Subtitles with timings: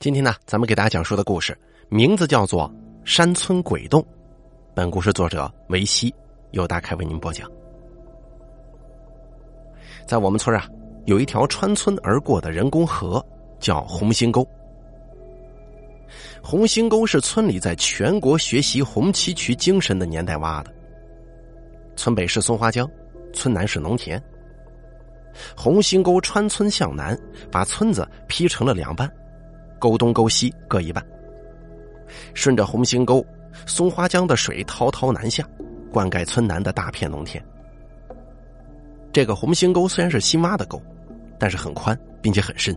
[0.00, 1.54] 今天呢，咱们给大家讲述的故事
[1.90, 2.66] 名字叫做
[3.04, 4.00] 《山村鬼洞》。
[4.72, 6.10] 本故事作者维西，
[6.52, 7.46] 由大开为您播讲。
[10.06, 10.66] 在我们村啊，
[11.04, 13.22] 有一条穿村而过的人工河，
[13.58, 14.42] 叫红星沟。
[16.42, 20.72] 红星沟是村里在全国学习红旗渠精神的年代挖的。
[21.94, 22.90] 村北是松花江，
[23.34, 24.18] 村南是农田。
[25.54, 27.14] 红星沟穿村向南，
[27.52, 29.06] 把村子劈成了两半。
[29.80, 31.04] 沟东沟西各一半，
[32.34, 33.24] 顺着红星沟，
[33.66, 35.42] 松花江的水滔滔南下，
[35.90, 37.42] 灌溉村南的大片农田。
[39.10, 40.80] 这个红星沟虽然是新挖的沟，
[41.38, 42.76] 但是很宽，并且很深。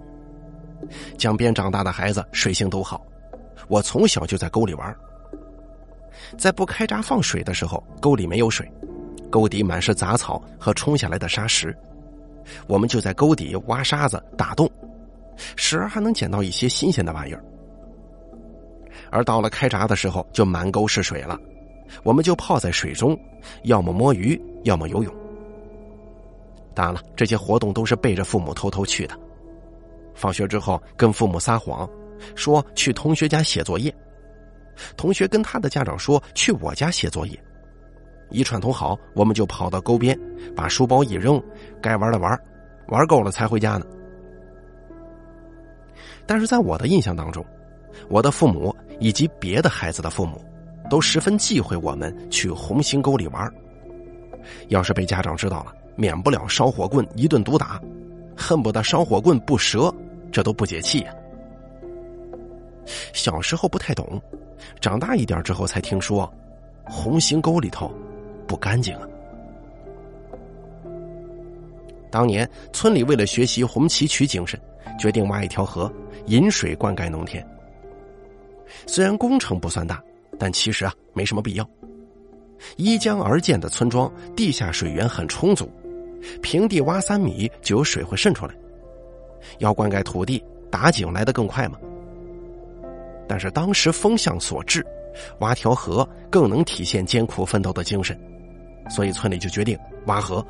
[1.18, 3.06] 江边长大的孩子水性都好，
[3.68, 4.96] 我从小就在沟里玩。
[6.38, 8.72] 在不开闸放水的时候，沟里没有水，
[9.30, 11.76] 沟底满是杂草和冲下来的沙石，
[12.66, 14.70] 我们就在沟底挖沙子打洞。
[15.56, 17.44] 时而还能捡到一些新鲜的玩意儿，
[19.12, 21.40] 而到了开闸的时候，就满沟是水了，
[22.04, 23.18] 我们就泡在水中，
[23.64, 25.14] 要么摸鱼，要么游泳。
[26.74, 29.20] 当然了，这些活动都是背着父母偷偷去的。
[30.16, 31.88] 放学之后，跟父母撒谎，
[32.36, 33.94] 说去同学家写作业，
[34.98, 37.40] 同学跟他的家长说去我家写作业，
[38.32, 40.20] 一串通好，我们就跑到沟边，
[40.56, 41.42] 把书包一扔，
[41.82, 42.40] 该玩的玩，
[42.88, 43.86] 玩够了才回家呢。
[46.26, 47.46] 但是在我的印象当中，
[48.10, 50.42] 我的父母以及别的孩子的父母，
[50.90, 53.54] 都十分忌讳我们去红星沟里玩。
[54.70, 57.82] 要是被家长知道了，免不了烧火棍一顿毒打，
[58.36, 59.94] 恨不得烧火棍不折，
[60.32, 61.14] 这都不解气呀。
[63.14, 64.22] 小时候不太懂，
[64.82, 66.32] 长大一点之后才听说，
[66.84, 67.90] 红星沟里头
[68.46, 69.08] 不干净啊。
[72.12, 74.60] 当年村里为了学习红旗渠精神，
[75.00, 75.92] 决定挖一条河。
[76.28, 77.46] 引水灌溉农田，
[78.88, 80.02] 虽然工程不算大，
[80.40, 81.70] 但其实啊没什么必要。
[82.78, 85.70] 依江而建的村庄，地下水源很充足，
[86.42, 88.54] 平地挖三米就有水会渗出来。
[89.58, 91.78] 要灌溉土地，打井来的更快嘛？
[93.28, 94.82] 但是当时风向所致，
[95.40, 98.18] 挖条河更能体现艰苦奋斗的精神，
[98.90, 100.46] 所以村里就决定挖河。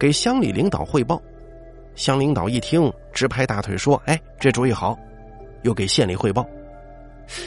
[0.00, 1.22] 给乡里领导汇报。
[1.98, 4.96] 乡领导一听，直拍大腿说：“哎，这主意好！”
[5.62, 6.46] 又给县里汇报。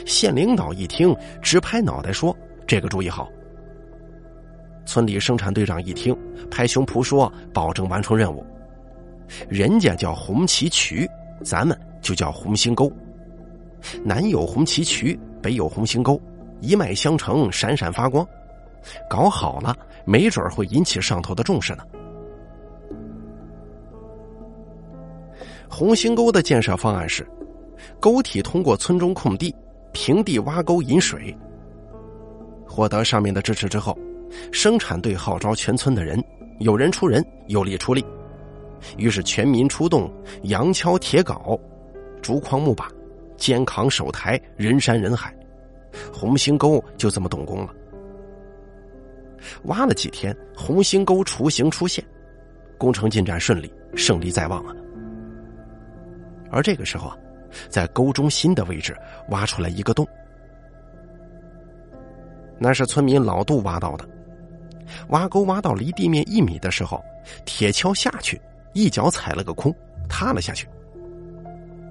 [0.06, 2.36] 县领导一听，直拍脑袋说
[2.68, 3.30] ：“这个主意好！”
[4.86, 6.14] 村里生产队长一听，
[6.52, 8.46] 拍胸脯说：“保证完成任务。”
[9.48, 11.10] 人家叫红旗渠，
[11.42, 12.92] 咱们就叫红星沟。
[14.04, 16.22] 南有红旗渠，北有红星沟，
[16.60, 18.28] 一脉相承，闪闪发光。
[19.10, 19.74] 搞好了，
[20.04, 21.86] 没准会引起上头的重视呢。
[25.72, 27.26] 红星沟的建设方案是：
[27.98, 29.56] 沟体通过村中空地，
[29.94, 31.34] 平地挖沟引水。
[32.68, 33.98] 获得上面的支持之后，
[34.52, 36.22] 生产队号召全村的人，
[36.60, 38.06] 有人出人，有力出力，
[38.98, 40.12] 于是全民出动，
[40.44, 41.58] 羊锹铁镐，
[42.22, 42.92] 竹筐木把，
[43.38, 45.34] 肩扛手抬，人山人海，
[46.14, 47.74] 红星沟就这么动工了。
[49.64, 52.04] 挖了几天，红星沟雏形出现，
[52.78, 54.76] 工程进展顺利，胜利在望啊！
[56.52, 57.18] 而这个时候啊，
[57.70, 58.96] 在沟中心的位置
[59.30, 60.06] 挖出来一个洞，
[62.60, 64.08] 那是村民老杜挖到的。
[65.08, 67.02] 挖沟挖到离地面一米的时候，
[67.46, 68.40] 铁锹下去，
[68.74, 69.74] 一脚踩了个空，
[70.10, 70.68] 塌了下去。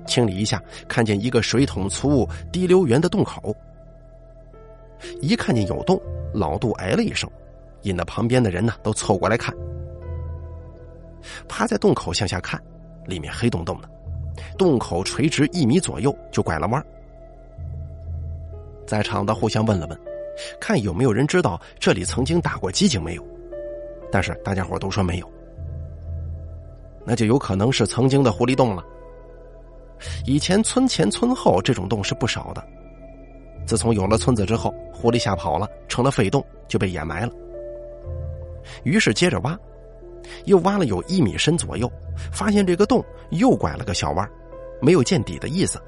[0.07, 3.57] 清理一下，看见一个水桶粗、滴溜圆的洞口。
[5.23, 5.99] 一看见有洞，
[6.35, 7.31] 老杜哎了一声，
[7.83, 9.55] 引得旁边的人呢都凑过来看。
[11.49, 12.61] 趴在洞口向下看，
[13.07, 13.89] 里面黑洞洞的。
[14.57, 16.85] 洞口垂直一米左右就拐了弯，
[18.87, 20.01] 在场的互相问了问，
[20.61, 23.25] 看有没有人知道这里曾经打过机井没有？
[24.11, 25.31] 但是大家伙都说没有，
[27.05, 28.85] 那就有可能是曾经的狐狸洞了。
[30.27, 32.65] 以前村前村后这种洞是不少的，
[33.67, 37.33] 自从有了村子之后，狐狸吓跑了，成了废洞，就被掩埋了。
[38.85, 39.59] 于是接着挖。
[40.45, 41.91] 又挖了有一米深左右，
[42.31, 44.31] 发现这个洞又拐了个小弯，
[44.81, 45.81] 没有见底的意思。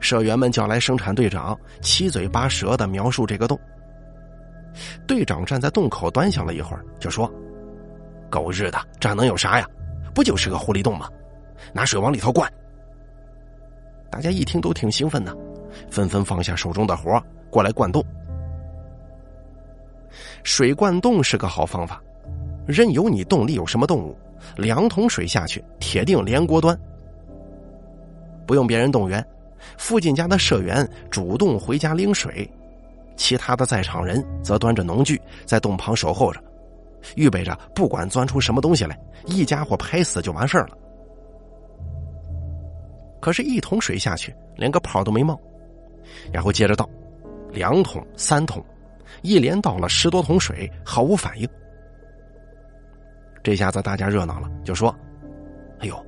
[0.00, 3.58] 社员们叫来生产队长，七嘴八舌的描述这个洞。
[5.06, 7.30] 队长站在洞口端详了一会儿，就说
[8.30, 9.66] ：“狗日的，这能有啥呀？
[10.14, 11.08] 不就是个狐狸洞吗？
[11.72, 12.50] 拿水往里头灌。”
[14.10, 15.36] 大家一听都挺兴奋的，
[15.90, 18.04] 纷纷放下手中的活过来灌洞。
[20.42, 22.02] 水灌洞是个好方法。
[22.66, 24.16] 任由你洞里有什么动物，
[24.56, 26.78] 两桶水下去，铁定连锅端。
[28.46, 29.24] 不用别人动员，
[29.76, 32.48] 附近家的社员主动回家拎水，
[33.16, 36.42] 其他的在场人则端着农具在洞旁守候着，
[37.16, 40.76] 预备着不管钻出什么东西来，一家伙拍死就完事儿了。
[43.20, 45.40] 可是，一桶水下去，连个泡都没冒，
[46.32, 46.88] 然后接着倒，
[47.52, 48.64] 两桶、三桶，
[49.22, 51.48] 一连倒了十多桶水，毫无反应。
[53.44, 54.92] 这下子大家热闹了，就说
[55.78, 56.06] ：“哎呦，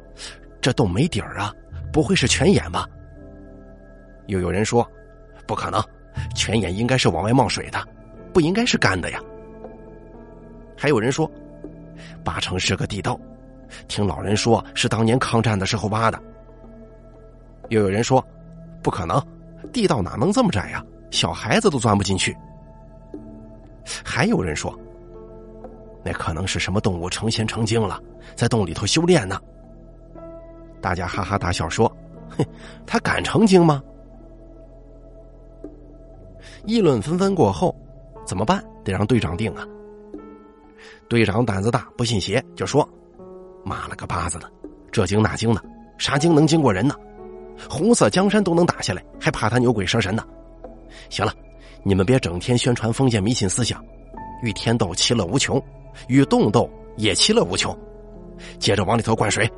[0.60, 1.54] 这洞没底儿啊，
[1.94, 2.88] 不会是泉眼吧？”
[4.26, 4.85] 又有人说
[5.46, 5.81] ：“不可能，
[6.35, 7.79] 泉眼应该是往外冒水的，
[8.32, 9.20] 不应该是干的呀。”
[10.76, 11.31] 还有人说
[12.25, 13.19] ：“八成是个地道，
[13.87, 16.20] 听老人说是当年抗战的时候挖的。”
[17.70, 18.23] 又有人说
[18.82, 19.23] ：“不可能，
[19.73, 20.85] 地道哪能这么窄呀？
[21.12, 22.37] 小孩子都钻不进去。”
[24.05, 24.76] 还有人说
[26.05, 28.02] ：“那可能是什么动物成仙成精了，
[28.35, 29.40] 在洞里头修炼呢。”
[30.84, 31.90] 大家哈哈大笑说
[32.36, 32.44] ：“哼，
[32.86, 33.82] 他敢成精吗？”
[36.66, 37.75] 议论纷纷过后，
[38.26, 38.62] 怎么办？
[38.84, 39.66] 得让队长定啊。
[41.08, 42.86] 队长胆子大，不信邪，就说
[43.64, 44.52] ：“妈了个巴子的，
[44.92, 45.64] 这精那精的，
[45.96, 46.94] 啥精能经过人呢？”
[47.66, 50.22] 红色江山都能打下来，还怕他牛鬼蛇神呢？
[51.08, 51.32] 行了，
[51.82, 53.82] 你们别整天宣传封建迷信思想，
[54.42, 55.58] 与天斗其乐无穷，
[56.08, 57.75] 与洞斗也其乐无穷。
[58.58, 59.50] 接着往里头灌水，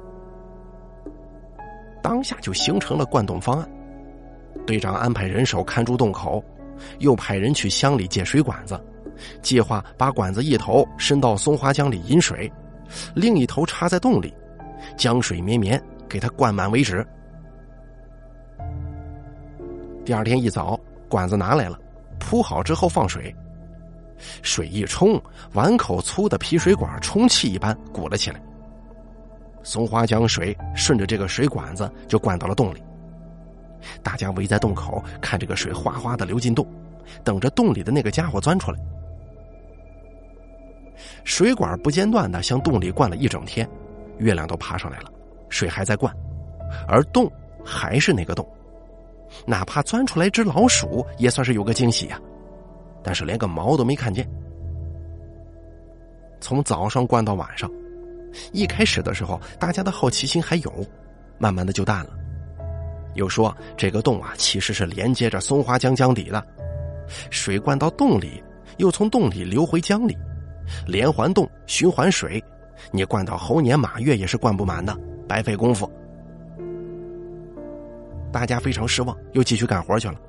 [2.07, 3.69] 当下就形成了灌洞方案。
[4.65, 6.41] 队长安排人手看住洞口，
[7.01, 8.81] 又派人去乡里借水管子，
[9.43, 12.49] 计划把管子一头伸到松花江里引水，
[13.13, 14.33] 另一头插在洞里，
[14.97, 17.05] 江水绵绵，给它灌满为止。
[20.05, 21.77] 第二天一早，管子拿来了，
[22.21, 23.35] 铺好之后放水，
[24.43, 25.21] 水一冲，
[25.55, 28.41] 碗口粗的皮水管充气一般鼓了起来。
[29.67, 32.81] 松花江水顺着这个水管子就灌到了洞里。
[34.01, 36.65] 大家围在洞口看这个水哗哗的流进洞，
[37.25, 38.79] 等着洞里的那个家伙钻出来。
[41.25, 43.69] 水管不间断的向洞里灌了一整天，
[44.19, 45.11] 月亮都爬上来了，
[45.49, 46.15] 水还在灌，
[46.87, 47.29] 而洞
[47.65, 48.49] 还是那个洞。
[49.45, 52.21] 哪怕钻出来只老鼠，也算是有个惊喜呀。
[53.03, 54.25] 但是连个毛都没看见。
[56.41, 57.69] 从早上灌到晚上，
[58.53, 60.87] 一开始的时候，大家的好奇心还有，
[61.39, 62.11] 慢慢的就淡了。
[63.15, 66.45] 又说这个洞啊，其实是连接着松花江江底的，
[67.31, 68.43] 水灌到洞里，
[68.77, 70.17] 又从洞里流回江里，
[70.87, 72.43] 连环洞循环水，
[72.91, 74.95] 你灌到猴年马月也是灌不满的，
[75.27, 75.91] 白费功夫。
[78.31, 80.21] 大家非常失望，又继续干活去了。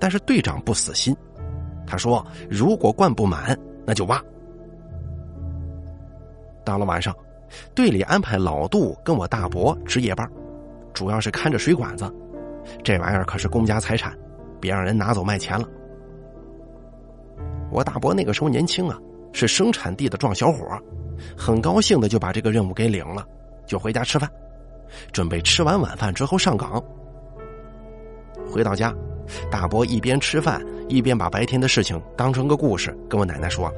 [0.00, 1.16] 但是队长不死心，
[1.86, 3.56] 他说：“如果灌不满，
[3.86, 4.20] 那就挖。”
[6.64, 7.14] 到了晚上，
[7.74, 10.28] 队里安排老杜跟我大伯值夜班，
[10.92, 12.12] 主要是看着水管子。
[12.82, 14.16] 这玩意儿可是公家财产，
[14.60, 15.68] 别让人拿走卖钱了。
[17.70, 18.98] 我大伯那个时候年轻啊，
[19.32, 20.66] 是生产地的壮小伙，
[21.36, 23.26] 很高兴的就把这个任务给领了，
[23.66, 24.30] 就回家吃饭，
[25.12, 26.82] 准备吃完晚饭之后上岗。
[28.50, 28.94] 回到家，
[29.50, 33.72] 大伯一边吃饭一边把白天的事情当成个故事跟我奶奶说。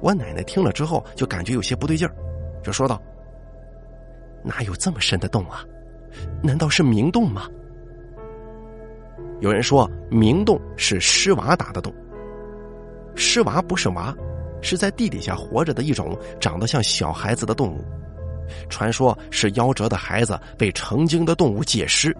[0.00, 2.14] 我奶奶听了之后就感觉有些不对劲儿，
[2.62, 3.00] 就说道
[4.44, 5.64] ：“哪有这么深的洞啊？
[6.42, 7.48] 难道是明洞吗？”
[9.40, 11.92] 有人说明洞是尸娃打的洞。
[13.16, 14.14] 尸娃不是娃，
[14.62, 17.84] 是在地底下活着的一种长得像小孩子的动物，
[18.68, 22.16] 传说是夭折的孩子被成精的动物借尸。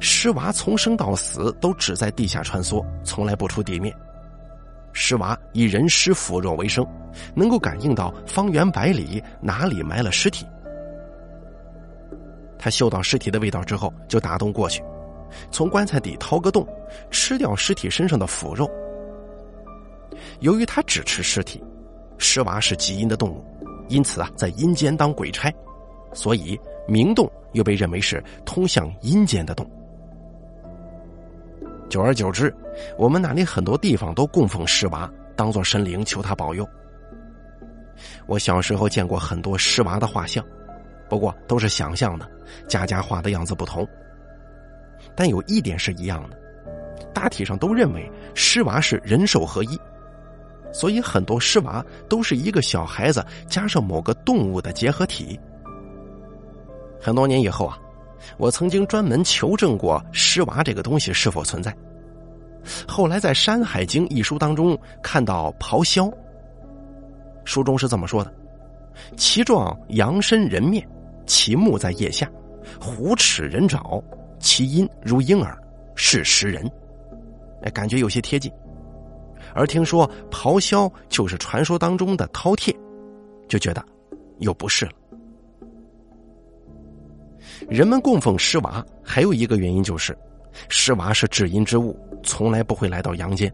[0.00, 3.94] 尸娃从生到死都只在地下穿梭，从来不出地面。
[4.92, 6.86] 尸娃以人尸腐肉为生，
[7.34, 10.46] 能够感应到方圆百里哪里埋了尸体。
[12.58, 14.82] 他嗅到尸体的味道之后，就打洞过去，
[15.50, 16.66] 从棺材底掏个洞，
[17.10, 18.70] 吃掉尸体身上的腐肉。
[20.40, 21.62] 由于他只吃尸体，
[22.18, 23.44] 尸娃是极阴的动物，
[23.88, 25.52] 因此啊，在阴间当鬼差，
[26.12, 27.30] 所以明洞。
[27.52, 29.70] 又被认为是通向阴间的洞。
[31.92, 32.50] 久而久之，
[32.96, 36.66] 我们那里很多地方都供奉尸娃，当做神灵，求他保佑。
[38.24, 40.42] 我小时候见过很多尸娃的画像，
[41.06, 42.26] 不过都是想象的，
[42.66, 43.86] 家家画的样子不同。
[45.14, 46.38] 但有一点是一样的，
[47.12, 49.78] 大体上都认为尸娃是人兽合一，
[50.72, 55.38] 所以很多尸娃都是一个小孩子加上某个动物的结合体。
[56.98, 57.78] 很多年以后啊，
[58.36, 61.74] 我曾经专门求证过尸娃这个东西是否存在。
[62.86, 66.10] 后来在《山海经》一书当中看到咆哮，
[67.44, 68.32] 书中是这么说的：
[69.16, 70.86] 其状羊身人面，
[71.26, 72.30] 其目在腋下，
[72.80, 74.02] 虎齿人爪，
[74.38, 75.58] 其音如婴儿，
[75.96, 76.70] 是食人。
[77.62, 78.50] 哎，感觉有些贴近。
[79.54, 82.74] 而听说咆哮就是传说当中的饕餮，
[83.48, 83.84] 就觉得
[84.38, 84.92] 又不是了。
[87.68, 90.16] 人们供奉尸娃，还有一个原因就是，
[90.68, 93.52] 尸娃是至阴之物，从来不会来到阳间。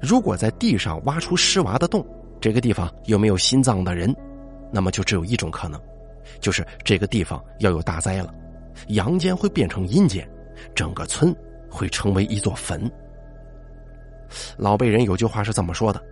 [0.00, 2.04] 如果在地上挖出尸娃的洞，
[2.40, 4.14] 这个地方有没有心脏的人，
[4.72, 5.80] 那么就只有一种可能，
[6.40, 8.32] 就是这个地方要有大灾了，
[8.88, 10.28] 阳间会变成阴间，
[10.74, 11.34] 整个村
[11.70, 12.90] 会成为一座坟。
[14.56, 16.02] 老辈人有句话是这么说的：“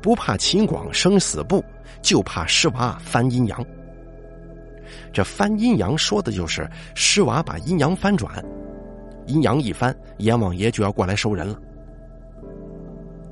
[0.00, 1.64] 不怕秦广生死簿，
[2.02, 3.66] 就怕尸娃翻阴阳。”
[5.12, 8.44] 这翻阴阳说的就是尸娃把阴阳翻转，
[9.26, 11.58] 阴阳一翻，阎王爷就要过来收人了。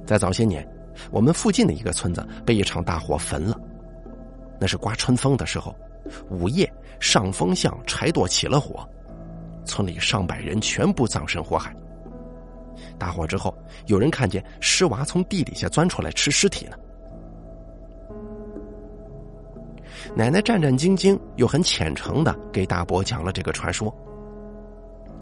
[0.06, 0.66] 在早些年，
[1.10, 3.60] 我们附近的一个村子被一场大火焚了。
[4.58, 5.74] 那是刮春风的时候，
[6.30, 8.88] 午夜上风巷柴垛起了火，
[9.64, 11.74] 村里上百人全部葬身火海。
[12.98, 16.76] 大火之后，有人看见尸娃从地底下钻出来吃尸体呢。
[20.14, 23.94] 奶奶战战兢兢又很虔诚的给大伯讲了这个传说。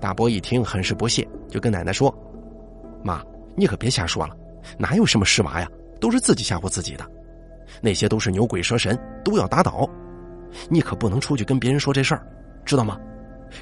[0.00, 2.14] 大伯一听很是不屑，就跟奶奶说
[3.03, 3.23] ：“妈，
[3.57, 4.37] 你可别瞎说了。”
[4.79, 5.69] 哪有什么尸娃呀？
[6.00, 7.05] 都是自己吓唬自己的，
[7.81, 9.88] 那些都是牛鬼蛇神，都要打倒。
[10.69, 12.26] 你可不能出去跟别人说这事儿，
[12.64, 12.99] 知道吗？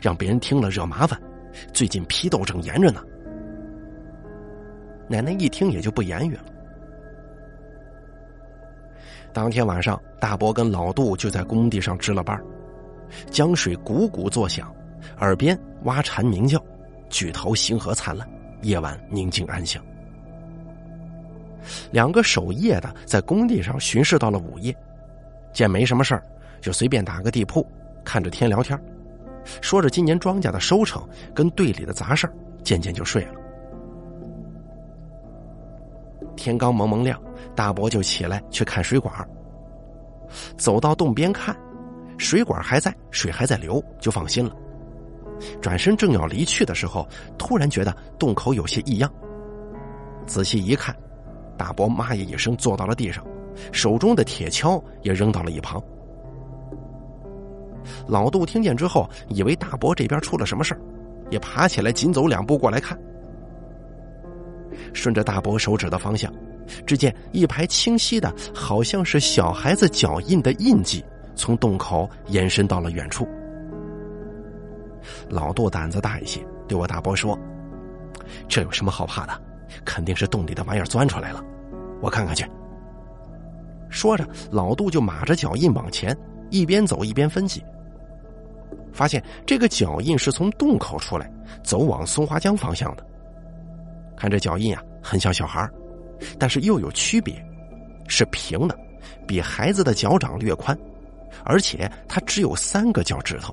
[0.01, 1.21] 让别人听了惹麻烦。
[1.73, 3.03] 最近批斗正严着呢。
[5.09, 6.45] 奶奶一听也就不言语了。
[9.33, 12.39] 当天晚上，大伯跟老杜就在工地上值了班，
[13.31, 14.71] 江水汩汩作响，
[15.19, 16.63] 耳边蛙蝉鸣叫，
[17.09, 18.29] 举头星河灿烂，
[18.61, 19.83] 夜晚宁静安详。
[21.91, 24.77] 两个守夜的在工地上巡视到了午夜，
[25.53, 26.23] 见没什么事儿，
[26.61, 27.67] 就随便打个地铺，
[28.05, 28.79] 看着天聊天，
[29.61, 31.03] 说着今年庄稼的收成
[31.35, 33.35] 跟队里的杂事儿渐渐就睡了。
[36.43, 37.17] 天刚蒙蒙亮，
[37.55, 39.15] 大伯就起来去看水管。
[40.57, 41.57] 走到洞边看，
[42.19, 44.53] 水管还在，水还在流，就放心了。
[45.61, 47.07] 转身正要离去的时候，
[47.39, 49.09] 突然觉得洞口有些异样，
[50.27, 50.93] 仔细一看。
[51.57, 53.25] 大伯妈呀一声坐到了地上，
[53.71, 55.81] 手中的铁锹也扔到了一旁。
[58.09, 60.77] 老杜听见之后，以为大伯这边出了什么事
[61.31, 62.99] 也爬起来紧走两步过来看。
[64.93, 66.33] 顺着大伯手指的方向，
[66.87, 73.27] 只见一排清晰的，好像是小孩子脚印的印记，从洞口延伸到了远处。
[75.29, 77.39] 老杜胆子大一些，对我大伯说
[78.49, 79.33] ：“这有什么好怕的？”
[79.85, 81.43] 肯定是洞里的玩意儿钻出来了，
[82.01, 82.45] 我看看去。
[83.89, 86.17] 说着，老杜就码着脚印往前，
[86.51, 87.65] 一边走一边分析，
[88.93, 91.31] 发现这个脚印是从洞口出来，
[91.65, 93.05] 走往松花江方向的。
[94.23, 95.69] 看这脚印啊，很像小孩
[96.39, 97.45] 但是又有区别，
[98.07, 98.79] 是平的，
[99.27, 100.79] 比孩子的脚掌略宽，
[101.45, 103.53] 而且它只有三个脚趾头。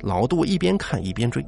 [0.00, 1.44] 老杜一边看一边追。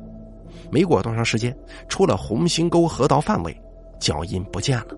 [0.70, 1.56] 没过多长时间，
[1.88, 3.58] 出了红星沟河道范围，
[3.98, 4.88] 脚印不见了。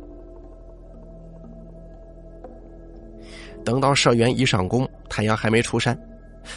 [3.65, 5.97] 等到社员一上工，太阳还没出山，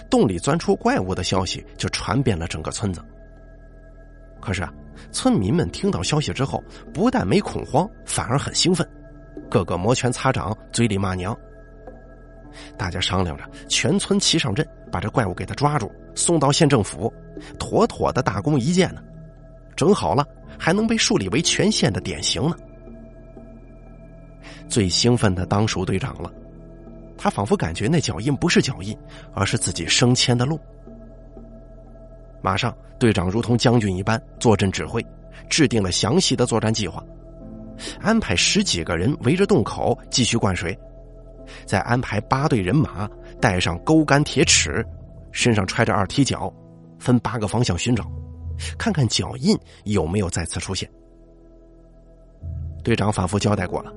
[0.10, 3.06] 洞里钻出怪物的消息就传遍了整个村子。
[4.42, 4.74] 可是啊，
[5.12, 6.64] 村民们听到消息之后，
[6.94, 8.88] 不但没恐慌，反而很兴奋，
[9.50, 11.38] 个个摩拳擦掌，嘴里骂娘。
[12.78, 17.14] 大家商量着，全村齐上阵，把这怪物给他抓住，送到县政府，
[17.60, 19.02] 妥妥的大功一件呢。
[19.76, 20.26] 整好了，
[20.58, 22.56] 还能被树立为全县的典型呢。
[24.68, 26.32] 最兴奋的当属队长了，
[27.18, 28.98] 他仿佛感觉那脚印不是脚印，
[29.34, 30.60] 而是自己升迁的路。
[32.42, 35.06] 马上，队长如同将军一般坐镇指挥，
[35.50, 37.04] 制定了详细的作战计划，
[38.02, 40.78] 安排十几个人围着洞口继续灌水。
[41.66, 44.86] 再安排八队人马，带上钩竿铁尺，
[45.32, 46.54] 身上揣着二踢脚，
[47.00, 48.06] 分八个方向寻找，
[48.78, 50.90] 看看脚印有没有再次出现。
[52.84, 53.94] 队长反复交代过了，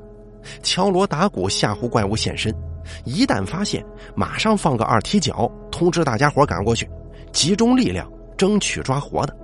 [0.62, 2.54] 敲锣打鼓吓唬怪物现身，
[3.04, 6.88] 一旦发现，马上放个二踢脚，通知大家伙赶过去，
[7.32, 9.36] 集中力量争取抓活的。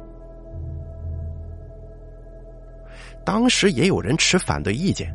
[3.26, 5.14] 当时也有人持反对意见。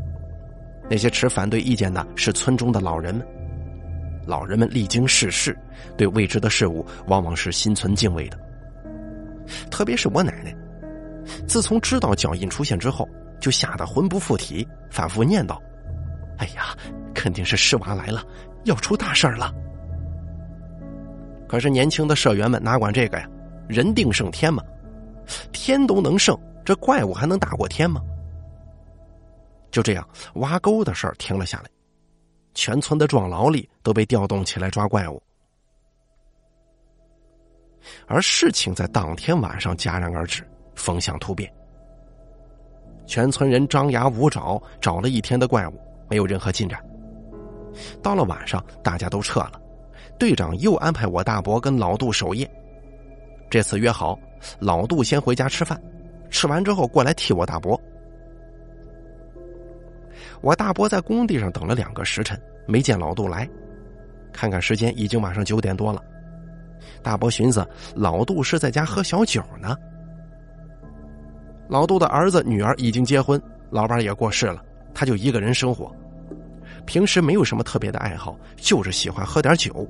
[0.88, 3.25] 那些持反对意见的是村中的老人们，
[4.27, 5.57] 老人们历经世事，
[5.97, 8.38] 对未知的事物往往是心存敬畏的。
[9.71, 10.55] 特别是我奶奶，
[11.47, 13.09] 自从知道脚印出现之后，
[13.39, 15.57] 就吓得魂不附体，反复念叨
[16.38, 16.77] ：“哎呀，
[17.15, 18.23] 肯定是尸娃来了，
[18.65, 19.51] 要出大事了。”
[21.50, 23.27] 可是年轻的社员们哪管这个呀？
[23.67, 24.63] 人定胜天嘛，
[25.51, 28.01] 天都能胜，这怪物还能打过天吗？
[29.71, 31.69] 就这样，挖沟的事儿停了下来，
[32.53, 35.21] 全村的壮劳力都被调动起来抓怪物。
[38.05, 41.51] 而事情在当天晚上戛然而止，风向突变。
[43.07, 45.73] 全村人张牙舞爪找了一天的怪物，
[46.09, 46.79] 没有任何进展。
[48.03, 49.59] 到了晚上，大家都撤了，
[50.19, 52.49] 队长又安排我大伯跟老杜守夜。
[53.51, 54.17] 这次约好，
[54.60, 55.77] 老杜先回家吃饭，
[56.29, 57.79] 吃完之后过来替我大伯。
[60.39, 63.48] 我大伯在工地上等了两个时辰，没见老杜来，
[64.31, 66.01] 看看时间，已经晚上九点多了。
[67.03, 69.75] 大伯寻思，老杜是在家喝小酒呢。
[71.67, 73.39] 老杜的儿子女儿已经结婚，
[73.70, 75.93] 老伴也过世了，他就一个人生活，
[76.86, 79.86] 平时没有什么特别的爱好，就是喜欢喝点酒。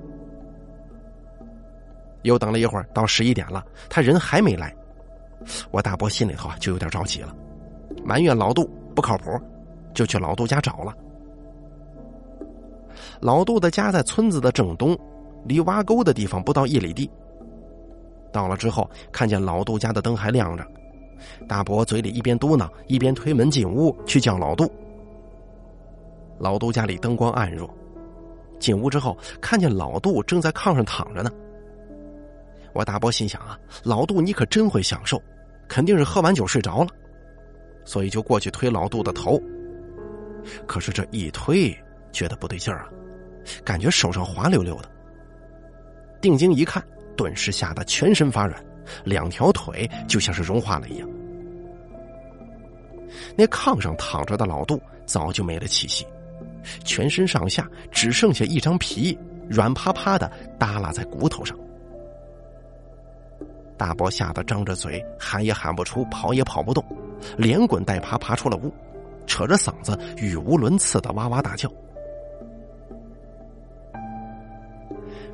[2.24, 4.76] 又等了一会儿，到十一点了，他人还没来，
[5.72, 7.36] 我大伯心里头就有点着急了，
[8.04, 9.40] 埋怨老杜不靠谱，
[9.94, 10.96] 就去老杜家找了。
[13.20, 14.98] 老杜的家在村子的正东。
[15.44, 17.10] 离挖沟的地方不到一里地。
[18.32, 20.64] 到了之后，看见老杜家的灯还亮着，
[21.48, 24.72] 大伯嘴里一边嘟囔，一边推门进屋去叫老杜。
[26.38, 27.68] 老杜家里灯光暗弱，
[28.60, 31.32] 进屋之后看见老杜正在炕上躺着呢。
[32.74, 35.22] 我大伯心想啊，老杜你可真会享受，
[35.68, 36.90] 肯定是喝完酒睡着了，
[37.84, 39.42] 所以就过去推老杜的头。
[40.66, 41.76] 可是这一推，
[42.12, 42.90] 觉得不对劲儿啊，
[43.64, 44.90] 感觉手上滑溜溜的。
[46.22, 46.84] 定睛一看，
[47.16, 48.64] 顿时吓得全身发软，
[49.04, 51.10] 两条腿就像是融化了一样。
[53.36, 56.06] 那炕上躺着的老杜早就没了气息，
[56.84, 59.18] 全身上下只剩下一张皮，
[59.50, 61.58] 软趴趴的耷拉在骨头上。
[63.82, 66.86] 大伯吓得张着嘴，喊也喊不出，跑也跑不动，
[67.36, 68.72] 连滚带爬爬出了屋，
[69.26, 71.68] 扯着嗓子语无伦次的哇哇大叫。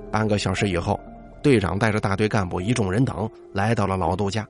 [0.10, 0.98] 半个小时以后，
[1.44, 4.48] 队长带着大队干部一众人等来到了老杜家。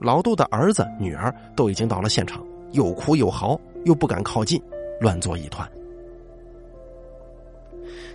[0.00, 4.58] 老杜的儿子、女儿都已经到了现场，又哭又嚎，又不敢靠近，
[5.02, 5.70] 乱作一团。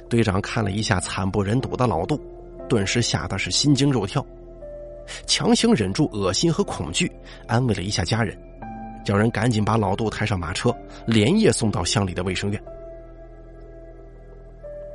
[0.10, 2.20] 队长看了一下惨不忍睹的老杜，
[2.68, 4.26] 顿时吓得是心惊肉跳，
[5.26, 7.12] 强行忍住恶心和恐惧，
[7.48, 8.38] 安慰了一下家人，
[9.04, 12.62] 叫人赶紧把老杜抬上马车，连夜送到乡里的卫生院。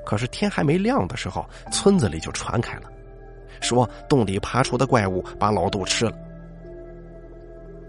[0.05, 2.83] 可是天还没亮的时候，村子里就传开了，
[3.61, 6.13] 说洞里爬出的怪物把老杜吃了。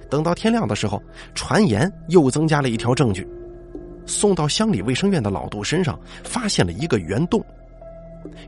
[0.09, 1.01] 等到天亮的时候，
[1.33, 3.27] 传言又增加了一条证据：
[4.05, 7.43] 送到乡里卫生院的老杜身上发现了一个圆洞，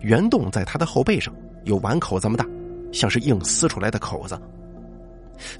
[0.01, 1.33] 圆洞在他的后背上
[1.65, 2.45] 有碗口这么大，
[2.97, 4.35] 像是硬撕出来的口子。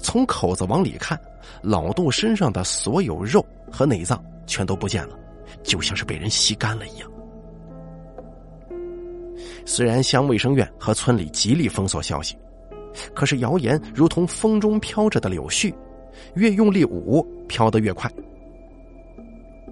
[0.00, 1.16] 从口子往里看，
[1.62, 5.16] 老杜身上的所有肉和内脏全都不见了，
[5.62, 7.08] 就像是被人吸干了一样。
[9.64, 12.36] 虽然乡卫生院和村里极力封锁消息，
[13.14, 15.72] 可是谣言如同风中飘着的柳絮，
[16.34, 18.10] 越用力捂，飘得越快。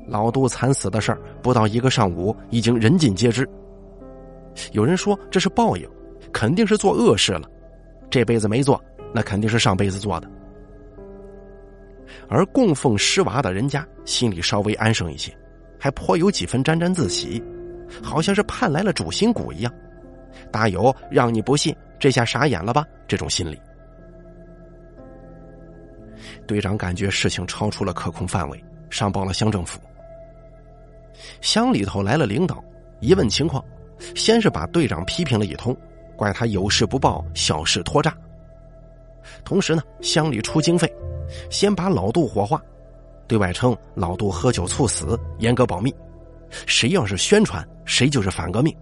[0.06, 3.48] 老杜惨死的事儿，不到一个上午，已经人尽皆知。
[4.70, 5.88] 有人说这是报应，
[6.32, 7.50] 肯定是做恶事了，
[8.10, 10.30] 这辈子没做，那肯定是上辈子做的。
[12.28, 15.36] 而供奉尸娃的人家心里稍微安生一些，
[15.78, 17.42] 还颇有几分沾沾自喜，
[18.02, 19.72] 好像是盼来了主心骨一样。
[20.50, 22.84] 大有让你不信，这下傻眼了吧？
[23.08, 23.60] 这种心理，
[26.46, 29.80] 队长感觉事情超出了可控范围，上报了乡政府。
[31.40, 32.62] 乡里头来了领导，
[33.00, 33.64] 一问情况，
[34.14, 35.76] 先是把队长批评了一通，
[36.16, 38.16] 怪他有事不报，小事拖炸。
[39.44, 40.92] 同时呢，乡里出经费，
[41.50, 42.60] 先把老杜火化，
[43.28, 45.94] 对外称老杜喝酒猝死，严格保密，
[46.66, 48.74] 谁要是宣传，谁就是反革命。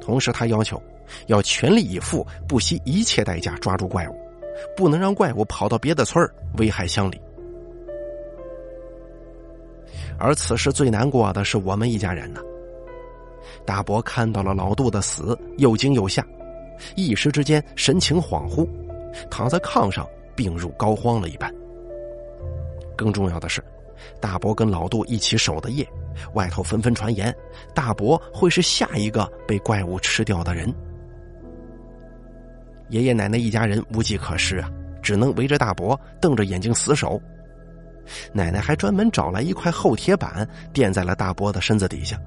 [0.00, 0.80] 同时，他要求
[1.28, 4.14] 要全力以赴，不惜一切代价抓住怪物，
[4.76, 7.20] 不能让怪物跑到别的村儿危害乡里。
[10.18, 12.40] 而此时最难过的是我们一家人呢。
[13.64, 16.26] 大伯看到了老杜的死，又惊又吓，
[16.94, 18.68] 一时之间神情恍惚，
[19.30, 21.52] 躺在炕上病入膏肓了一般。
[22.96, 23.62] 更重要的是，
[24.20, 25.86] 大伯跟老杜一起守的夜。
[26.32, 27.34] 外头纷纷传言，
[27.74, 30.74] 大伯会是下一个被怪物吃掉的人。
[32.88, 34.70] 爷爷奶奶一家人无计可施啊，
[35.02, 37.20] 只能围着大伯瞪着眼睛死守。
[38.32, 42.18] 奶奶还专门找来一块厚铁板垫在了大伯的身子底下。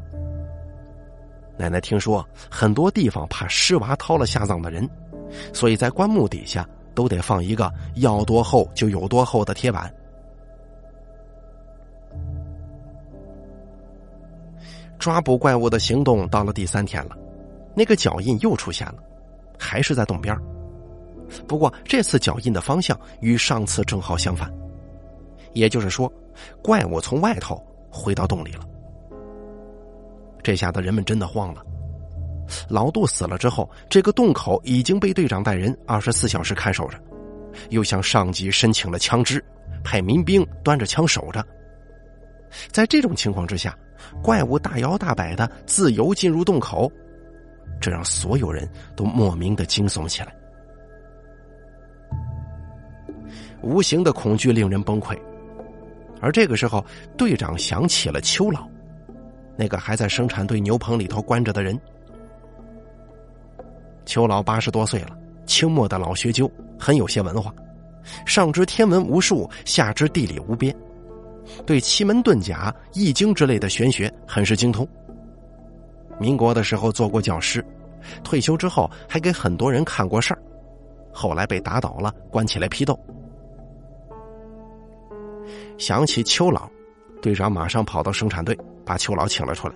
[1.60, 4.89] 奶奶听说很多地方怕尸娃掏了下葬的人，
[5.54, 9.93] 所以在棺木底下都得放一个要多厚就有多厚的铁板。
[14.98, 17.17] 抓捕怪物的行动到了第三天了，
[17.76, 18.95] 那个脚印又出现了，
[19.58, 20.34] 还是在洞边
[21.45, 24.50] 不过这次脚印的方向与上次正好相反，
[25.52, 26.10] 也就是说，
[26.63, 28.63] 怪物从外头回到洞里了。
[30.41, 31.62] 这下子人们真的慌了。
[32.67, 36.99] 老杜死了之后，这个洞口已经被队长带人二十四小时看守着，
[37.69, 39.43] 又向上级申请了枪支，
[39.84, 41.45] 派民兵端着枪守着。
[42.71, 43.78] 在这种情况之下，
[44.23, 46.91] 怪物大摇大摆的自由进入洞口，
[47.80, 50.36] 这让所有人都莫名的惊悚起来。
[53.62, 55.15] 无形的恐惧令人崩溃，
[56.19, 56.84] 而这个时候，
[57.15, 58.67] 队长想起了秋老。
[59.60, 61.78] 那个还在生产队牛棚里头关着的人，
[64.06, 65.10] 邱老八十多岁了，
[65.45, 67.54] 清末的老学究，很有些文化，
[68.26, 70.74] 上知天文无数，下知地理无边，
[71.65, 74.88] 对奇门遁甲、易经之类的玄学很是精通。
[76.17, 77.62] 民国的时候做过教师，
[78.24, 80.39] 退休之后还给很多人看过事儿，
[81.12, 82.98] 后来被打倒了，关起来批斗。
[85.78, 86.72] 想起邱老。
[87.21, 89.75] 队长马上跑到生产队，把邱老请了出来。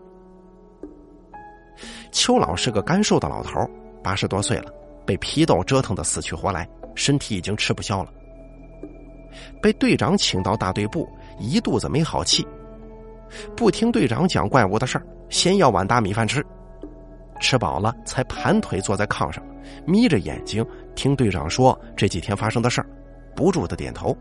[2.11, 3.67] 邱老是个干瘦的老头，
[4.03, 4.71] 八十多岁了，
[5.05, 8.11] 被批斗折腾的死去活来，身体已经吃不消了。
[9.61, 12.45] 被队长请到大队部，一肚子没好气，
[13.57, 16.45] 不听队长讲怪物的事儿，先要碗大米饭吃。
[17.39, 19.43] 吃饱了，才盘腿坐在炕上，
[19.85, 22.87] 眯着眼睛听队长说这几天发生的事儿，
[23.35, 24.15] 不住的点头。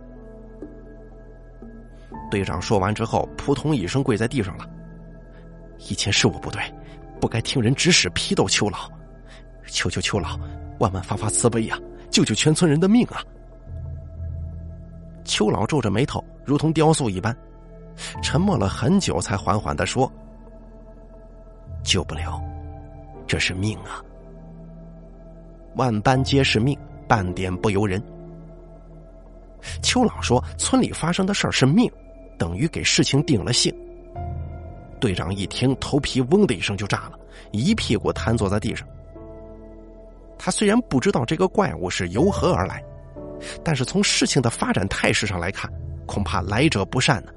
[2.33, 4.67] 队长说完之后，扑通一声跪在地上了。
[5.91, 6.63] 以前是我不对，
[7.21, 8.91] 不该听人指使批斗邱老，
[9.67, 10.41] 求求邱老，
[10.79, 11.79] 万万发发慈悲呀，
[12.11, 13.21] 救救全村人的命啊！
[15.25, 17.37] 邱老皱着眉头，如同雕塑一般，
[18.23, 20.11] 沉默了很久，才缓缓的说
[21.85, 22.43] ：“救不了，
[23.27, 24.01] 这是命啊！
[25.77, 28.03] 万般皆是命，半点不由人。”
[29.83, 31.93] 邱老说：“村里发生的事儿是命。”
[32.39, 33.75] 等于给事情定了性。
[35.01, 37.19] 队长一听，头皮嗡的一声就炸了，
[37.51, 38.87] 一屁股瘫坐在地上。
[40.39, 42.83] 他虽然不知道这个怪物是由何而来，
[43.65, 45.71] 但是从事情的发展态势上来看，
[46.07, 47.33] 恐怕来者不善呢。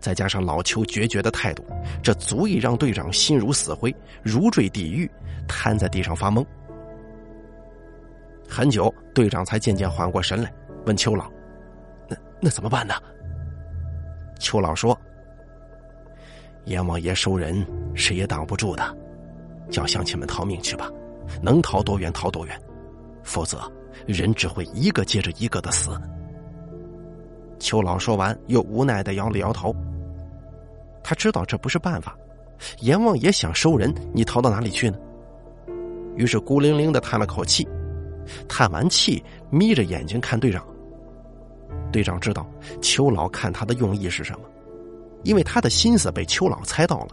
[0.00, 1.62] 再加上老邱决绝的态度，
[2.02, 5.10] 这足以让队长心如死灰，如坠地狱，
[5.46, 6.44] 瘫在地上发懵。
[8.48, 10.50] 很久，队长才渐渐缓过神来，
[10.86, 11.30] 问邱老
[12.08, 12.94] ：“那那怎么办呢？”
[14.38, 14.96] 邱老说
[16.66, 18.96] ：“阎王爷收人，谁也挡不住的，
[19.70, 20.90] 叫乡亲们逃命去吧，
[21.42, 22.60] 能逃多远逃多远，
[23.22, 23.60] 否则
[24.06, 25.90] 人只会一个接着一个的死。”
[27.58, 29.74] 邱老说完，又无奈的摇了摇头。
[31.02, 32.16] 他知道这不是办法，
[32.80, 34.98] 阎王爷想收人，你逃到哪里去呢？
[36.16, 37.66] 于是孤零零的叹了口气，
[38.48, 40.66] 叹完气，眯着眼睛看队长。
[41.92, 42.46] 队长知道
[42.80, 44.40] 邱老看他的用意是什么，
[45.22, 47.08] 因为他的心思被邱老猜到了，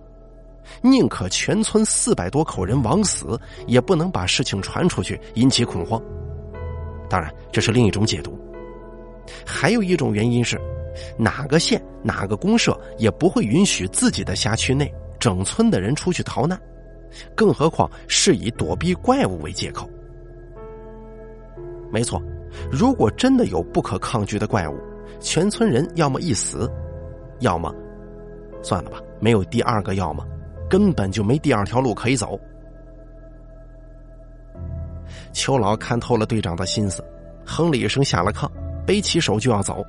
[0.81, 6.01] 宁可全村四百多口人枉死，也不能把事情传出去引起恐慌。
[7.09, 8.37] 当然，这是另一种解读。
[9.45, 10.59] 还有一种原因是，
[11.17, 16.59] 哪个县哪个公社也不会允许自己的辖区内整村的人出去逃难，
[17.35, 19.89] 更何况是以躲避怪物为借口。
[21.91, 22.21] 没错。
[22.71, 24.77] 如果真的有不可抗拒的怪物，
[25.19, 26.69] 全村人要么一死，
[27.39, 27.73] 要么
[28.61, 30.25] 算了吧，没有第二个要么，
[30.69, 32.39] 根本就没第二条路可以走。
[35.31, 37.03] 邱老看透了队长的心思，
[37.45, 38.49] 哼了一声下了炕，
[38.85, 39.83] 背起手就要走。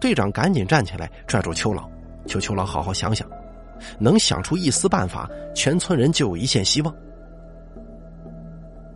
[0.00, 1.88] 队长赶紧站起来拽住邱老，
[2.26, 3.28] 求邱老好好想想，
[3.98, 6.94] 能想出一丝办法，全村人就有一线希望。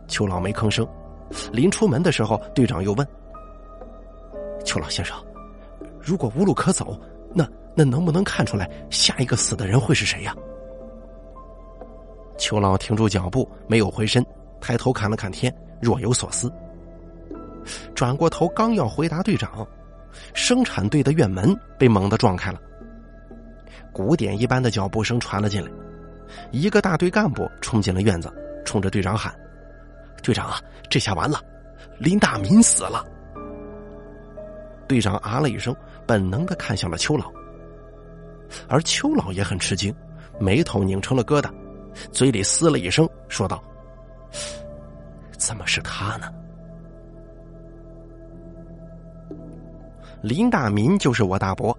[0.07, 0.87] 邱老没吭声。
[1.51, 3.07] 临出门的时候，队长又问
[4.65, 5.15] ：“邱老先生，
[5.99, 6.99] 如果无路可走，
[7.33, 10.35] 那那能不能看出来下一个死的人会是谁呀？”
[12.37, 14.25] 邱老停住脚步，没有回身，
[14.59, 16.51] 抬头看了看天，若有所思。
[17.93, 19.67] 转过头，刚要回答队长，
[20.33, 22.59] 生产队的院门被猛地撞开了，
[23.93, 25.69] 鼓点一般的脚步声传了进来，
[26.51, 28.33] 一个大队干部冲进了院子，
[28.65, 29.33] 冲着队长喊。
[30.21, 31.39] 队长啊，这下完了，
[31.99, 33.05] 林大民死了。
[34.87, 37.31] 队长啊了一声，本能的看向了邱老，
[38.67, 39.93] 而邱老也很吃惊，
[40.39, 41.49] 眉头拧成了疙瘩，
[42.11, 43.63] 嘴里嘶了一声，说道
[45.37, 46.27] ：“怎么是他呢？”
[50.21, 51.75] 林大民就是我大伯。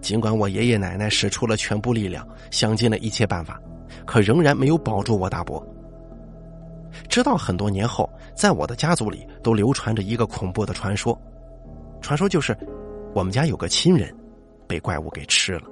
[0.00, 3.60] 尽管我爷爷奶奶使出了全部力量，想尽了一切办法，
[4.06, 5.64] 可仍然没有保住我大伯。
[7.08, 11.18] 直到很多年后，在我的家族里都流传着一个恐怖的传说，
[12.00, 12.56] 传说就是
[13.14, 14.14] 我们家有个亲人
[14.66, 15.62] 被怪物给吃了。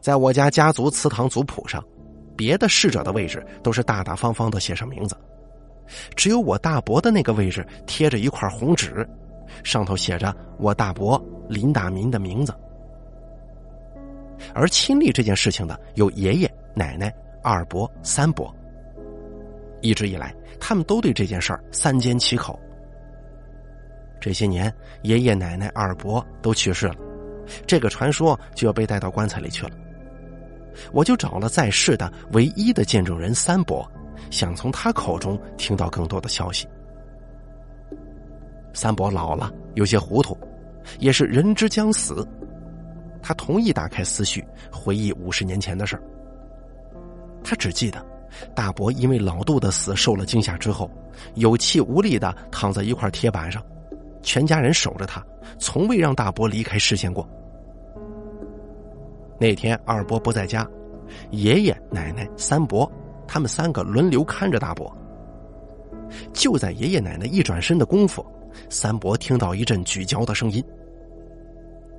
[0.00, 1.82] 在我家家族祠堂族谱上，
[2.36, 5.16] 别的逝者的位置都是大大方方的写上名字，
[6.14, 9.08] 只有我大伯的那个位置贴着一块红纸，
[9.64, 12.54] 上头写着我大伯林大民的名字。
[14.54, 18.54] 而亲历这件事情的有爷爷、奶奶、二伯、三伯。
[19.82, 22.58] 一直以来，他们都对这件事儿三缄其口。
[24.20, 26.94] 这些年，爷爷奶奶、二伯都去世了，
[27.66, 29.72] 这个传说就要被带到棺材里去了。
[30.92, 33.86] 我就找了在世的唯一的见证人三伯，
[34.30, 36.68] 想从他口中听到更多的消息。
[38.72, 40.38] 三伯老了，有些糊涂，
[41.00, 42.26] 也是人之将死。
[43.20, 46.02] 他同意打开思绪，回忆五十年前的事儿。
[47.42, 48.11] 他只记得。
[48.54, 50.90] 大伯因为老杜的死受了惊吓之后，
[51.34, 53.62] 有气无力的躺在一块铁板上，
[54.22, 55.24] 全家人守着他，
[55.58, 57.28] 从未让大伯离开视线过。
[59.38, 60.68] 那天二伯不在家，
[61.30, 62.90] 爷爷奶奶三伯
[63.26, 64.90] 他们三个轮流看着大伯。
[66.32, 68.24] 就在爷爷奶奶一转身的功夫，
[68.68, 70.62] 三伯听到一阵咀嚼的声音，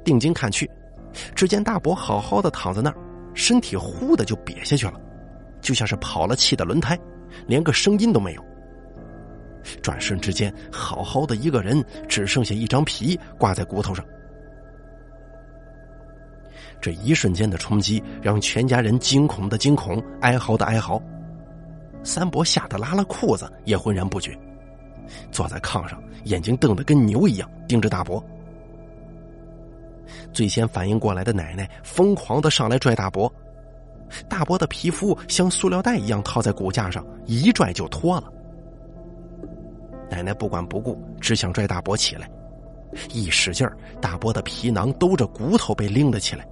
[0.03, 0.69] 定睛看去，
[1.35, 2.95] 只见大伯好好的躺在那儿，
[3.33, 4.93] 身体忽的就瘪下去了。
[5.63, 6.99] 就像是跑了气的轮胎，
[7.47, 8.45] 连个声音都没有。
[9.81, 14.05] 转瞬之间，好好的一个人只剩下一张皮挂在骨头上。
[16.81, 21.01] 这一瞬间的冲击让全家人惊恐的惊恐，哀嚎的哀嚎。
[22.03, 24.37] 三伯吓得拉了裤子，也浑然不觉，
[25.31, 28.21] 坐在炕上，眼睛瞪得跟牛一样盯着大伯。
[30.33, 33.33] 最先反应过来的奶奶疯狂的上来拽大伯。
[34.27, 38.31] 大伯的皮肤像塑料袋一样套在骨架上，一拽就脱了。
[40.09, 42.29] 奶奶不管不顾，只想拽大伯起来，
[43.11, 46.47] 一使劲儿，大伯的皮囊兜着骨头被拎了起来，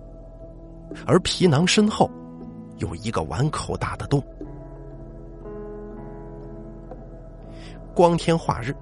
[1.06, 2.10] 而皮囊身后
[2.78, 4.24] 有一个碗口大的洞。
[7.94, 8.74] 光天化日，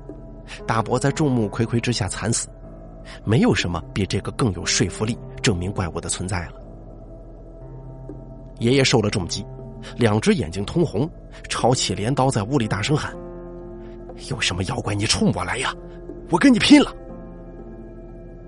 [0.65, 2.47] 大伯在众目睽睽之下惨死，
[3.25, 6.53] 没有什么比这个更有说服力证明怪物的存在了。
[8.59, 9.45] 爷爷受了重击，
[9.97, 11.09] 两只眼睛通红，
[11.47, 13.13] 抄起镰刀在屋里大声喊
[14.29, 15.73] ：“有什么妖怪，你冲我来呀！
[16.29, 16.93] 我跟你拼了！”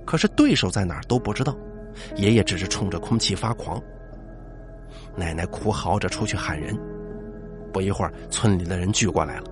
[0.05, 1.55] 可是对手在哪儿都不知道，
[2.15, 3.81] 爷爷只是冲着空气发狂。
[5.15, 6.77] 奶奶哭嚎着出去喊人，
[7.71, 9.45] 不一会儿，村里的人聚过来了。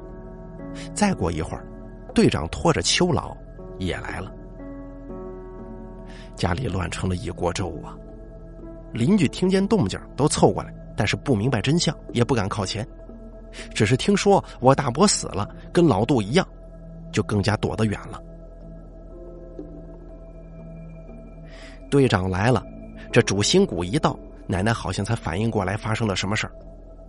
[0.93, 1.65] 再过一会儿，
[2.13, 3.35] 队长拖着秋老
[3.77, 4.31] 也来了。
[6.35, 7.95] 家里乱成了一锅粥啊！
[8.93, 12.87] 邻居听见动静都凑过来，但是不明白真相，也不敢靠前，
[13.73, 16.47] 只是听说我大伯死了，跟老杜一样，
[17.11, 18.21] 就更加躲得远了。
[21.89, 22.63] 队长来了，
[23.11, 26.53] 这主心骨一到，奶奶好像才反应过来发生了什么事儿，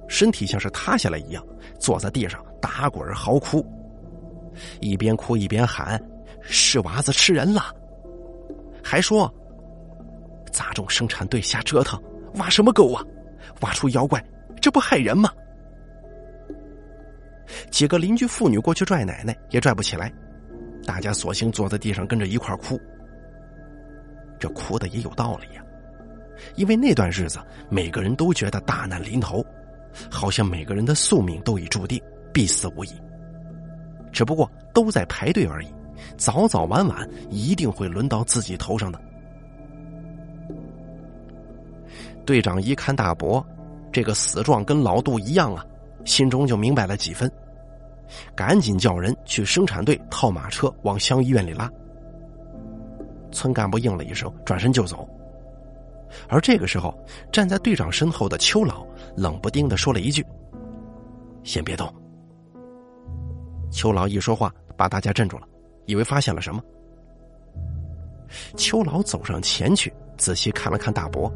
[0.08, 1.44] 身体像是塌下来一样，
[1.78, 3.64] 坐在地上打滚嚎哭，
[4.80, 6.02] 一边哭一边喊
[6.40, 7.74] ：“是娃子吃人了！”
[8.84, 9.32] 还说。
[10.50, 12.00] 杂种生产队瞎折腾，
[12.34, 13.04] 挖什么沟啊？
[13.60, 14.22] 挖出妖怪，
[14.60, 15.30] 这不害人吗？
[17.70, 20.12] 几个邻居妇女过去拽奶奶，也拽不起来，
[20.86, 22.80] 大家索性坐在地上跟着一块哭。
[24.38, 25.62] 这哭的也有道理呀，
[26.54, 29.44] 因为那段日子每个人都觉得大难临头，
[30.10, 32.00] 好像每个人的宿命都已注定，
[32.32, 32.90] 必死无疑。
[34.12, 35.68] 只不过都在排队而已，
[36.16, 39.00] 早早晚晚一定会轮到自己头上的。
[42.30, 43.44] 队长一看大伯，
[43.90, 45.66] 这个死状跟老杜一样啊，
[46.04, 47.28] 心中就明白了几分，
[48.36, 51.68] 赶紧叫人去生产队套马车往乡医院里拉。
[53.32, 55.08] 村干部应了一声，转身就走。
[56.28, 56.96] 而这个时候，
[57.32, 60.24] 站在队长身后的邱老冷不丁的说了一句
[61.42, 61.92] ：“先别动。”
[63.72, 65.48] 邱老一说话，把大家镇住了，
[65.86, 66.62] 以为发现了什么。
[68.56, 71.28] 邱老走上前去，仔细看了看大伯。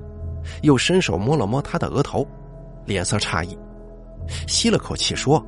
[0.63, 2.27] 又伸手摸了摸他的额头，
[2.85, 3.59] 脸色诧异，
[4.47, 5.45] 吸了口气说：“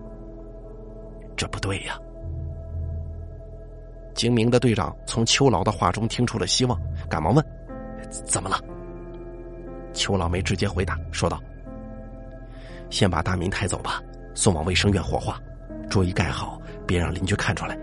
[1.37, 1.98] 这不对呀。”
[4.14, 7.44] 精明的队长从邱老的话中听出了希望，赶忙问
[8.09, 8.59] ：“怎么了？”
[9.92, 11.40] 邱老没直接回答，说道
[12.88, 14.00] ：“先把大民抬走吧，
[14.35, 15.38] 送往卫生院火化，
[15.90, 17.78] 注意盖好，别让邻居看出来，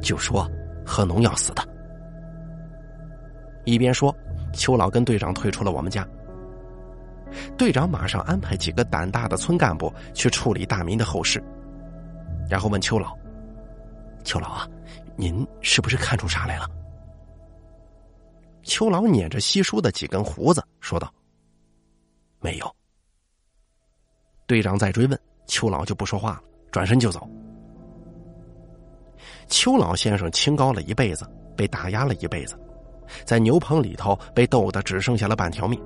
[0.00, 0.48] 就说
[0.84, 1.62] 喝农药死的。”
[3.64, 4.14] 一边说，
[4.52, 6.06] 邱老跟队长退出了我们家。
[7.56, 11.42] 队长马上安排几个胆大的村干部去处理大民的后事，
[12.48, 13.16] 然后问邱老
[14.24, 14.68] ：“邱老啊，
[15.16, 16.68] 您是不是看出啥来了？”
[18.62, 21.12] 邱老捻着稀疏的几根胡子说道
[22.40, 22.76] ：“没有。”
[24.46, 27.28] 队长再追问，邱老就不说话了，转身就走。
[29.48, 32.58] 邱老先生清高了一辈子，被打压了一辈子，
[33.24, 35.80] 在牛棚里头被斗得只剩下了半条命。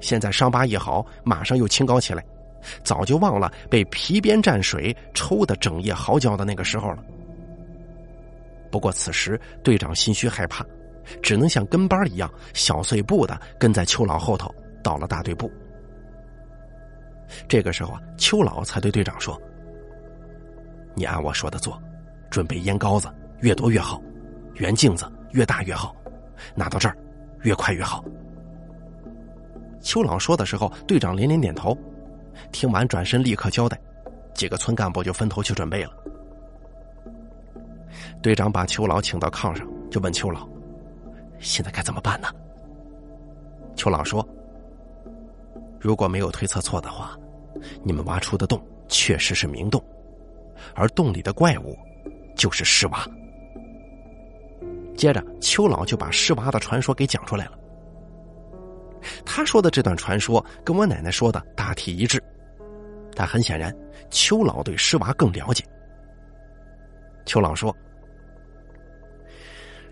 [0.00, 2.24] 现在伤疤一好，马上又清高起来，
[2.82, 7.04] 早就忘了被皮鞭蘸水抽的整夜嚎叫的那个时候了。
[8.70, 10.64] 不过此时队长心虚害怕，
[11.22, 15.50] 只能像跟班一样小碎步的跟在邱老后头到了大队部。
[17.48, 19.40] 这个时候啊，邱老才对队长说
[20.94, 21.80] ：“你按我说的做，
[22.30, 23.08] 准备烟膏子，
[23.40, 24.00] 越多越好，
[24.54, 25.94] 圆镜子越大越好，
[26.54, 26.96] 拿到这儿
[27.42, 28.04] 越快越好。”
[29.86, 31.78] 邱老说的时候，队长连连点头。
[32.50, 33.80] 听完，转身立刻交代，
[34.34, 35.92] 几个村干部就分头去准备了。
[38.20, 40.46] 队长把邱老请到炕上，就问邱老
[41.38, 42.26] ：“现在该怎么办呢？”
[43.76, 44.28] 邱老说
[45.78, 47.16] ：“如果没有推测错的话，
[47.84, 49.80] 你们挖出的洞确实是明洞，
[50.74, 51.78] 而洞里的怪物
[52.34, 53.06] 就是尸娃。”
[54.98, 57.52] 接着，邱老就把尸娃的传说给讲出来了。
[59.24, 62.22] 他说的这段传说跟我奶奶说的大体一致，
[63.14, 63.74] 但很显然，
[64.10, 65.64] 邱老对尸娃更了解。
[67.24, 67.74] 邱老说：“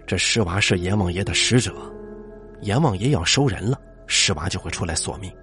[0.07, 1.74] 这尸娃是阎王爷的使者，
[2.61, 5.35] 阎王爷要收人了，尸娃就会出来索命。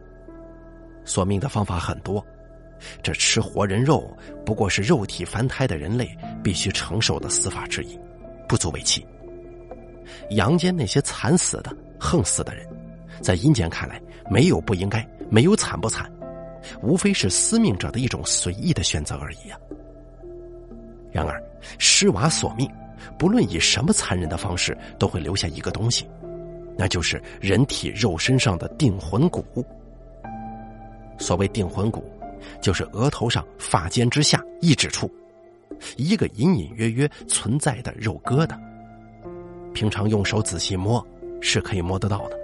[1.04, 2.26] 索命的方法很多，
[3.04, 8.00] 这吃活人肉不过是肉体凡胎的人类必须承受的死法之一，
[8.48, 9.06] 不足为奇。
[10.32, 12.66] 阳间那些惨死的、横死的人。”
[13.22, 16.12] 在阴间看来，没有不应该，没有惨不惨，
[16.82, 19.58] 无非是司命者的一种随意的选择而已啊。
[21.12, 21.42] 然而，
[21.78, 22.70] 尸娃索命，
[23.18, 26.10] 不论以什么残忍的方式，都会留下一个东西，
[26.78, 29.46] 那就是人体肉身上的定魂骨。
[31.18, 32.04] 所谓定魂骨，
[32.62, 35.12] 就是额头上发尖之下一指处，
[35.98, 38.58] 一个隐隐约约存在的肉疙瘩。
[39.74, 41.06] 平常用手仔细摸，
[41.42, 42.41] 是可以摸得到的。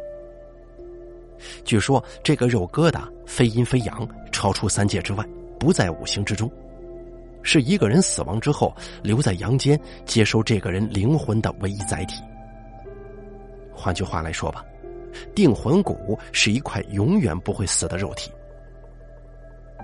[1.63, 5.25] 据说这个肉疙瘩非阴非阳，超出三界之外，
[5.59, 6.51] 不在五行之中，
[7.41, 12.21] 是一个人死亡之后留在阳间接收这个人灵魂的唯一载体。
[13.73, 14.65] 换句话来说吧，
[15.35, 18.31] 定魂骨是一块永远不会死的肉体。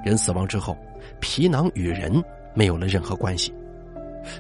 [0.03, 0.75] 人死亡之后，
[1.19, 3.53] 皮囊与人没有了任何关系，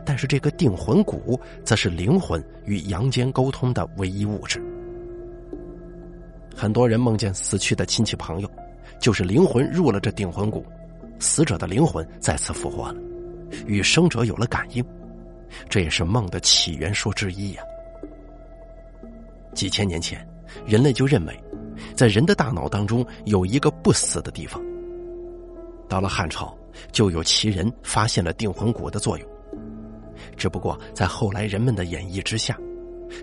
[0.03, 4.61] 但是这个定魂骨则是灵魂与阳间沟通的唯一物质。
[6.55, 8.49] 很多人梦见死去的亲戚朋友，
[8.99, 10.65] 就是灵魂入了这定魂骨，
[11.19, 12.95] 死者的灵魂再次复活了，
[13.65, 14.85] 与生者有了感应，
[15.67, 17.63] 这也是梦的起源说之一呀。
[19.53, 20.25] 几千年前，
[20.65, 21.43] 人类就认为，
[21.95, 24.61] 在人的大脑当中有一个不死的地方。
[25.89, 26.55] 到了汉朝，
[26.91, 29.27] 就有奇人发现了定魂骨的作用，
[30.37, 32.57] 只不过在后来人们的演绎之下，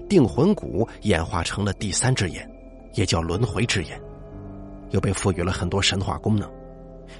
[0.09, 2.49] 定魂骨演化成了第三只眼。
[2.95, 4.01] 也叫轮回之眼，
[4.91, 6.51] 又被赋予了很多神话功能，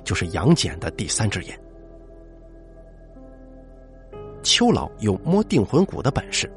[0.05, 1.59] 就是杨戬的第三只眼。
[4.43, 6.51] 秋老有摸定魂骨的本事，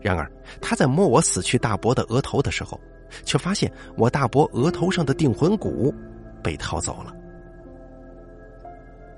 [0.00, 2.80] 然而他在摸我死去大伯的额头的时候，
[3.24, 5.94] 却发现我大伯额头上的定魂骨
[6.42, 7.14] 被掏走了。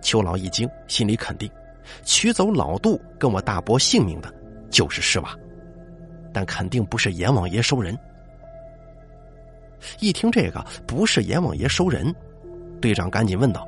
[0.02, 1.50] 秋老一惊，心里肯定，
[2.02, 4.32] 取走老杜跟我大伯性命的，
[4.70, 5.36] 就是尸娃，
[6.32, 7.96] 但肯定不是阎王爷收人。
[10.00, 12.14] 一听这个不是阎王爷收人，
[12.80, 13.66] 队长赶紧问道：“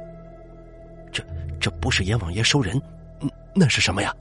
[1.13, 1.23] 这
[1.61, 2.81] 这不是阎王爷收人，
[3.55, 4.15] 那是什么呀？”